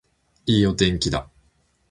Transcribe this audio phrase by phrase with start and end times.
[0.47, 1.29] いいお天気だ